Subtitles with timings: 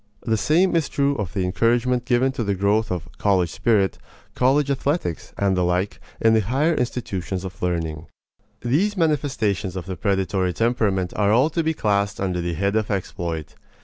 [0.23, 3.99] The same is true of the encouragement given to the growth of "college spirit,"
[4.33, 8.07] college athletics, and the like, in the higher institutions of learning.
[8.61, 12.89] These manifestations of the predatory temperament are all to be classed under the head of
[12.89, 13.53] exploit.